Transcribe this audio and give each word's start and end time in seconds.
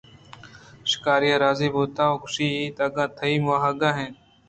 شکاری 0.89 1.29
راضی 1.43 1.69
بُوت 1.73 1.97
ءُ 2.05 2.19
گوٛشتے 2.21 2.49
اگاں 2.85 3.09
تئی 3.17 3.35
واہگ 3.45 3.81
اِنت 3.87 4.15